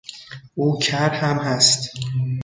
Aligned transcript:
او 0.55 0.79
کر 0.79 1.09
هم 1.09 1.37
هست. 1.37 1.89